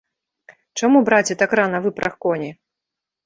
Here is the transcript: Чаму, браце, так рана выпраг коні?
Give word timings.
Чаму, 0.79 1.01
браце, 1.09 1.37
так 1.43 1.53
рана 1.59 1.81
выпраг 1.85 2.13
коні? 2.25 2.51